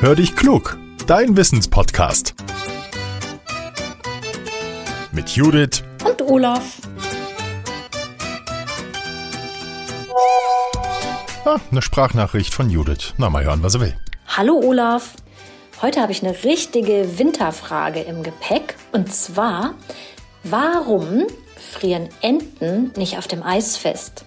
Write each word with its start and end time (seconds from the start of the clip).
Hör 0.00 0.14
dich 0.14 0.36
klug, 0.36 0.78
dein 1.08 1.36
Wissenspodcast. 1.36 2.36
Mit 5.10 5.30
Judith 5.30 5.82
und 6.04 6.22
Olaf. 6.22 6.76
Ah, 11.44 11.56
eine 11.72 11.82
Sprachnachricht 11.82 12.54
von 12.54 12.70
Judith. 12.70 13.14
Na, 13.16 13.28
mal 13.28 13.42
hören, 13.42 13.64
was 13.64 13.74
er 13.74 13.80
will. 13.80 13.96
Hallo 14.28 14.60
Olaf. 14.62 15.14
Heute 15.82 16.00
habe 16.00 16.12
ich 16.12 16.24
eine 16.24 16.44
richtige 16.44 17.18
Winterfrage 17.18 17.98
im 17.98 18.22
Gepäck. 18.22 18.76
Und 18.92 19.12
zwar, 19.12 19.74
warum 20.44 21.26
frieren 21.72 22.08
Enten 22.20 22.92
nicht 22.96 23.18
auf 23.18 23.26
dem 23.26 23.42
Eis 23.42 23.76
fest? 23.76 24.24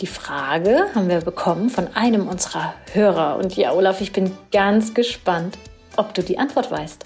Die 0.00 0.06
Frage 0.06 0.86
haben 0.94 1.10
wir 1.10 1.20
bekommen 1.20 1.68
von 1.68 1.88
einem 1.94 2.26
unserer 2.26 2.72
Hörer. 2.94 3.36
Und 3.36 3.54
ja, 3.56 3.72
Olaf, 3.72 4.00
ich 4.00 4.12
bin 4.12 4.32
ganz 4.50 4.94
gespannt, 4.94 5.58
ob 5.98 6.14
du 6.14 6.22
die 6.22 6.38
Antwort 6.38 6.70
weißt. 6.70 7.04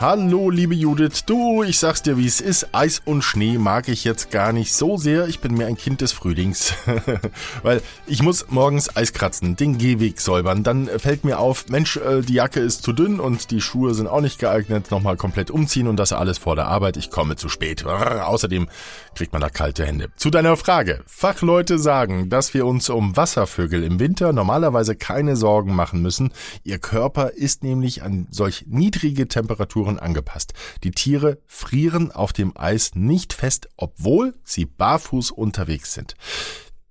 Hallo, 0.00 0.48
liebe 0.48 0.76
Judith. 0.76 1.24
Du, 1.26 1.64
ich 1.64 1.80
sag's 1.80 2.02
dir, 2.02 2.16
wie 2.16 2.26
es 2.26 2.40
ist. 2.40 2.72
Eis 2.72 3.02
und 3.04 3.22
Schnee 3.22 3.58
mag 3.58 3.88
ich 3.88 4.04
jetzt 4.04 4.30
gar 4.30 4.52
nicht 4.52 4.72
so 4.72 4.96
sehr. 4.96 5.26
Ich 5.26 5.40
bin 5.40 5.54
mehr 5.54 5.66
ein 5.66 5.76
Kind 5.76 6.02
des 6.02 6.12
Frühlings. 6.12 6.72
Weil 7.64 7.82
ich 8.06 8.22
muss 8.22 8.46
morgens 8.48 8.96
Eis 8.96 9.12
kratzen, 9.12 9.56
den 9.56 9.76
Gehweg 9.76 10.20
säubern. 10.20 10.62
Dann 10.62 10.86
fällt 10.86 11.24
mir 11.24 11.40
auf, 11.40 11.68
Mensch, 11.68 11.96
äh, 11.96 12.20
die 12.20 12.34
Jacke 12.34 12.60
ist 12.60 12.84
zu 12.84 12.92
dünn 12.92 13.18
und 13.18 13.50
die 13.50 13.60
Schuhe 13.60 13.92
sind 13.92 14.06
auch 14.06 14.20
nicht 14.20 14.38
geeignet. 14.38 14.92
Nochmal 14.92 15.16
komplett 15.16 15.50
umziehen 15.50 15.88
und 15.88 15.96
das 15.96 16.12
alles 16.12 16.38
vor 16.38 16.54
der 16.54 16.68
Arbeit. 16.68 16.96
Ich 16.96 17.10
komme 17.10 17.34
zu 17.34 17.48
spät. 17.48 17.84
Außerdem 17.84 18.68
kriegt 19.16 19.32
man 19.32 19.42
da 19.42 19.48
kalte 19.48 19.84
Hände. 19.84 20.10
Zu 20.14 20.30
deiner 20.30 20.56
Frage. 20.56 21.02
Fachleute 21.06 21.76
sagen, 21.80 22.30
dass 22.30 22.54
wir 22.54 22.66
uns 22.66 22.88
um 22.88 23.16
Wasservögel 23.16 23.82
im 23.82 23.98
Winter 23.98 24.32
normalerweise 24.32 24.94
keine 24.94 25.34
Sorgen 25.34 25.74
machen 25.74 26.02
müssen. 26.02 26.30
Ihr 26.62 26.78
Körper 26.78 27.30
ist 27.30 27.64
nämlich 27.64 28.04
an 28.04 28.28
solch 28.30 28.66
niedrige 28.68 29.26
Temperaturen 29.26 29.87
Temperaturen 29.88 29.98
angepasst. 29.98 30.52
Die 30.84 30.90
Tiere 30.90 31.38
frieren 31.46 32.12
auf 32.12 32.32
dem 32.32 32.56
Eis 32.56 32.94
nicht 32.94 33.32
fest, 33.32 33.68
obwohl 33.76 34.34
sie 34.44 34.66
barfuß 34.66 35.30
unterwegs 35.30 35.94
sind. 35.94 36.14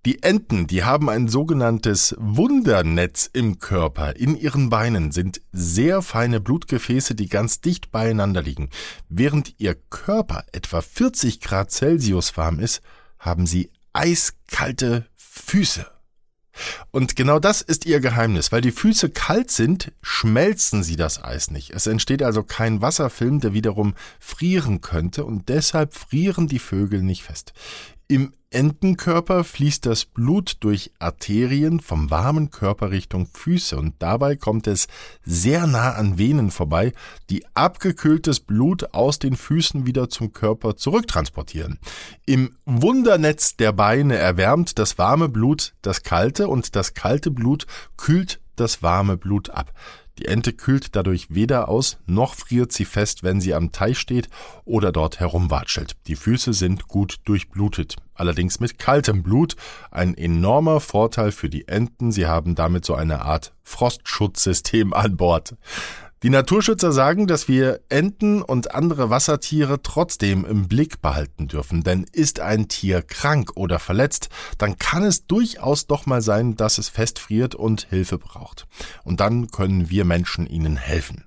Die 0.06 0.24
Enten, 0.24 0.68
die 0.68 0.84
haben 0.84 1.10
ein 1.10 1.28
sogenanntes 1.28 2.16
Wundernetz 2.18 3.30
im 3.34 3.60
Körper. 3.60 4.16
In 4.16 4.38
ihren 4.38 4.70
Beinen 4.70 5.12
sind 5.12 5.42
sehr 5.52 6.02
feine 6.02 6.40
Blutgefäße, 6.40 7.14
die 7.14 7.28
ganz 7.28 7.60
dicht 7.60 7.92
beieinander 7.92 8.42
liegen. 8.42 8.70
Während 9.10 9.56
ihr 9.58 9.76
Körper 9.76 10.46
etwa 10.54 10.82
40 10.82 11.42
Grad 11.42 11.72
Celsius 11.72 12.38
warm 12.38 12.60
ist, 12.60 12.82
haben 13.20 13.46
sie 13.46 13.70
eiskalte 13.92 15.08
Füße. 15.18 15.97
Und 16.92 17.16
genau 17.16 17.40
das 17.40 17.62
ist 17.62 17.86
ihr 17.86 18.00
Geheimnis. 18.00 18.52
Weil 18.52 18.62
die 18.62 18.72
Füße 18.72 19.10
kalt 19.10 19.52
sind, 19.52 19.92
schmelzen 20.02 20.84
sie 20.84 20.96
das 20.96 21.24
Eis 21.24 21.52
nicht. 21.52 21.72
Es 21.72 21.88
entsteht 21.88 22.24
also 22.24 22.44
kein 22.44 22.82
Wasserfilm, 22.82 23.40
der 23.40 23.54
wiederum 23.54 23.96
frieren 24.20 24.82
könnte 24.82 25.26
und 25.26 25.50
deshalb 25.50 25.94
frieren 25.94 26.48
die 26.48 26.60
Vögel 26.60 27.02
nicht 27.02 27.24
fest. 27.24 27.54
Im 28.08 28.34
Entenkörper 28.50 29.44
fließt 29.44 29.86
das 29.86 30.06
Blut 30.06 30.58
durch 30.62 30.92
Arterien 31.00 31.82
vom 31.82 32.10
warmen 32.10 32.50
Körper 32.50 32.92
Richtung 32.92 33.28
Füße 33.28 33.76
und 33.76 33.96
dabei 34.00 34.38
kommt 34.38 34.68
es 34.68 34.88
sehr 35.26 35.68
nah 35.68 35.92
an 35.92 36.18
Venen 36.18 36.50
vorbei, 36.52 36.94
die 37.30 37.46
abgekühltes 37.56 38.40
Blut 38.40 38.94
aus 38.94 39.20
den 39.20 39.36
Füßen 39.36 39.86
wieder 39.86 40.10
zum 40.10 40.32
Körper 40.32 40.78
zurücktransportieren. 40.78 41.78
Im 42.26 42.56
Wundernetz 42.66 43.58
der 43.58 43.74
Beine 43.74 44.16
erwärmt 44.16 44.80
das 44.80 44.98
warme 44.98 45.28
Blut 45.28 45.74
das 45.82 46.04
kalte 46.04 46.48
und 46.48 46.78
das 46.78 46.94
kalte 46.94 47.32
Blut 47.32 47.68
kühlt 47.98 48.40
das 48.56 48.82
warme 48.82 49.18
Blut 49.18 49.50
ab. 49.50 49.74
Die 50.20 50.26
Ente 50.26 50.54
kühlt 50.54 50.96
dadurch 50.96 51.28
weder 51.30 51.70
aus, 51.70 51.98
noch 52.08 52.34
friert 52.34 52.72
sie 52.72 52.86
fest, 52.86 53.24
wenn 53.24 53.40
sie 53.40 53.54
am 53.54 53.72
Teich 53.72 54.00
steht 54.00 54.30
oder 54.66 54.92
dort 54.92 55.20
herumwatschelt. 55.20 55.96
Die 56.08 56.16
Füße 56.16 56.54
sind 56.54 56.88
gut 56.88 57.18
durchblutet, 57.26 57.98
allerdings 58.16 58.60
mit 58.60 58.80
kaltem 58.80 59.22
Blut, 59.22 59.56
ein 59.92 60.18
enormer 60.18 60.80
Vorteil 60.80 61.32
für 61.32 61.50
die 61.50 61.68
Enten, 61.68 62.12
sie 62.12 62.26
haben 62.26 62.56
damit 62.56 62.84
so 62.84 62.96
eine 62.96 63.22
Art 63.22 63.54
Frostschutzsystem 63.64 64.94
an 64.94 65.18
Bord. 65.18 65.56
Die 66.24 66.32
Naturschützer 66.32 66.92
sagen, 66.92 67.28
dass 67.28 67.48
wir 67.48 67.80
Enten 67.90 68.42
und 68.42 68.74
andere 68.74 69.12
Wassertiere 69.12 69.84
trotzdem 69.84 70.46
im 70.46 70.68
Blick 70.68 71.00
behalten 71.00 71.48
dürfen, 71.48 71.84
denn 71.84 72.08
ist 72.12 72.40
ein 72.40 72.68
Tier 72.68 73.04
krank 73.04 73.52
oder 73.54 73.78
verletzt, 73.78 74.30
dann 74.58 74.80
kann 74.80 75.04
es 75.04 75.28
durchaus 75.28 75.86
doch 75.86 76.08
mal 76.08 76.24
sein, 76.24 76.56
dass 76.56 76.80
es 76.80 76.90
festfriert 76.90 77.54
und 77.54 77.88
Hilfe 77.92 78.18
braucht. 78.18 78.66
Und 79.04 79.20
dann 79.20 79.52
können 79.52 79.92
wir 79.92 80.06
Menschen 80.06 80.48
ihnen 80.48 80.76
helfen. 80.76 81.27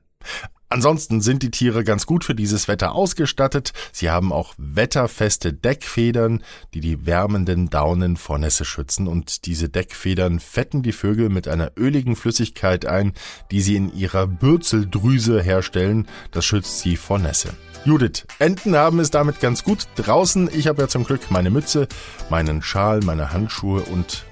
Ansonsten 0.73 1.21
sind 1.21 1.43
die 1.43 1.51
Tiere 1.51 1.83
ganz 1.83 2.07
gut 2.07 2.23
für 2.23 2.37
dieses 2.37 2.69
Wetter 2.69 2.95
ausgestattet. 2.95 3.73
Sie 3.91 4.09
haben 4.09 4.33
auch 4.33 4.55
wetterfeste 4.57 5.53
Deckfedern, 5.53 6.45
die 6.75 6.81
die 6.81 7.07
wärmenden 7.07 7.71
Daunen 7.71 8.17
vor 8.17 8.39
Nässe 8.39 8.65
schützen 8.65 9.09
und 9.09 9.47
diese 9.47 9.69
Deckfedern 9.69 10.39
fetten 10.39 10.85
die 10.85 10.93
Vögel 10.93 11.29
mit 11.29 11.49
einer 11.49 11.73
öligen 11.77 12.15
Flüssigkeit 12.15 12.87
ein, 12.87 13.15
die 13.51 13.63
sie 13.63 13.75
in 13.75 13.93
ihrer 13.93 14.29
Bürzeldrüse 14.29 15.43
herstellen. 15.43 16.07
Das 16.31 16.45
schützt 16.45 16.79
sie 16.79 16.97
vor 16.97 17.19
Nässe. 17.19 17.49
Judith, 17.85 18.27
Enten 18.39 18.77
haben 18.77 19.01
es 19.01 19.11
damit 19.11 19.41
ganz 19.41 19.65
gut 19.65 19.89
draußen. 19.97 20.51
Ich 20.53 20.69
habe 20.69 20.83
ja 20.83 20.89
zum 20.89 21.03
Glück 21.03 21.33
meine 21.33 21.51
Mütze, 21.51 21.89
meinen 22.29 22.63
Schal, 22.63 23.01
meine 23.01 23.33
Handschuhe 23.33 23.81
und 23.83 24.25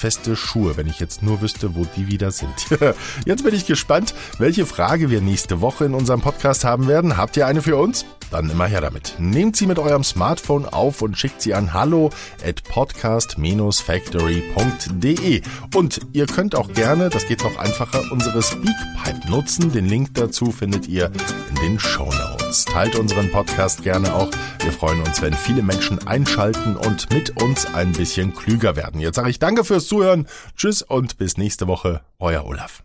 feste 0.00 0.34
Schuhe, 0.34 0.78
wenn 0.78 0.86
ich 0.86 0.98
jetzt 0.98 1.22
nur 1.22 1.42
wüsste, 1.42 1.74
wo 1.74 1.84
die 1.84 2.08
wieder 2.08 2.30
sind. 2.30 2.54
jetzt 3.26 3.44
bin 3.44 3.54
ich 3.54 3.66
gespannt, 3.66 4.14
welche 4.38 4.64
Frage 4.64 5.10
wir 5.10 5.20
nächste 5.20 5.60
Woche 5.60 5.84
in 5.84 5.94
unserem 5.94 6.22
Podcast 6.22 6.64
haben 6.64 6.88
werden. 6.88 7.18
Habt 7.18 7.36
ihr 7.36 7.46
eine 7.46 7.60
für 7.60 7.76
uns? 7.76 8.06
Dann 8.30 8.50
immer 8.50 8.66
her 8.66 8.80
damit. 8.80 9.14
Nehmt 9.18 9.56
sie 9.56 9.66
mit 9.66 9.78
eurem 9.78 10.04
Smartphone 10.04 10.66
auf 10.66 11.02
und 11.02 11.18
schickt 11.18 11.42
sie 11.42 11.54
an 11.54 11.72
hallo 11.72 12.10
at 12.44 12.62
podcast-factory.de. 12.64 15.42
Und 15.74 16.00
ihr 16.12 16.26
könnt 16.26 16.54
auch 16.54 16.72
gerne, 16.72 17.10
das 17.10 17.26
geht 17.26 17.42
noch 17.42 17.58
einfacher, 17.58 18.02
unsere 18.10 18.42
Speakpipe 18.42 19.30
nutzen. 19.30 19.72
Den 19.72 19.86
Link 19.86 20.14
dazu 20.14 20.52
findet 20.52 20.88
ihr 20.88 21.10
in 21.48 21.54
den 21.56 21.78
Show 21.78 22.10
Notes. 22.12 22.64
Teilt 22.64 22.96
unseren 22.96 23.30
Podcast 23.30 23.82
gerne 23.82 24.14
auch. 24.14 24.30
Wir 24.60 24.72
freuen 24.72 25.00
uns, 25.00 25.20
wenn 25.22 25.34
viele 25.34 25.62
Menschen 25.62 26.06
einschalten 26.06 26.76
und 26.76 27.12
mit 27.12 27.42
uns 27.42 27.66
ein 27.74 27.92
bisschen 27.92 28.34
klüger 28.34 28.76
werden. 28.76 29.00
Jetzt 29.00 29.16
sage 29.16 29.30
ich 29.30 29.38
danke 29.38 29.64
fürs 29.64 29.86
Zuhören. 29.86 30.26
Tschüss 30.56 30.82
und 30.82 31.18
bis 31.18 31.36
nächste 31.36 31.66
Woche. 31.66 32.02
Euer 32.18 32.44
Olaf. 32.44 32.82